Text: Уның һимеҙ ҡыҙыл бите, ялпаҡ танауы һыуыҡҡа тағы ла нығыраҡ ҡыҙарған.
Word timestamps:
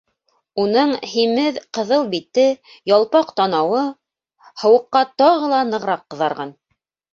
Уның 0.61 0.93
һимеҙ 1.09 1.59
ҡыҙыл 1.79 2.07
бите, 2.13 2.47
ялпаҡ 2.93 3.31
танауы 3.41 3.85
һыуыҡҡа 4.65 5.05
тағы 5.23 5.55
ла 5.55 5.63
нығыраҡ 5.71 6.05
ҡыҙарған. 6.11 6.59